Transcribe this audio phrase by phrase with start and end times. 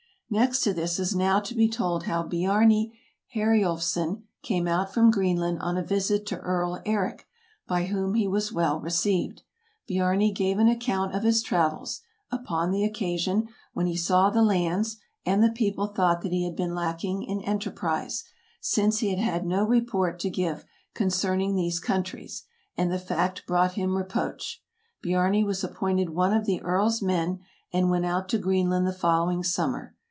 [0.33, 2.93] Next to this is now to be told how Biarni
[3.35, 7.27] Heriulfsson came out from Greenland on a visit to Earl Eric,
[7.67, 9.41] by whom he was well received.
[9.89, 11.99] Biarni gave an account of his travels
[12.31, 14.95] [upon the occasion] when he saw the lands,
[15.25, 18.23] and the people thought that he had been lacking in enterprise,
[18.61, 20.63] since he had no report to give
[20.93, 22.43] concerning these countries;
[22.77, 24.63] and the fact brought him reproach.
[25.03, 27.41] Biarni was appointed one of the Earl's men,
[27.73, 29.93] and went out to Greenland the following sum mer.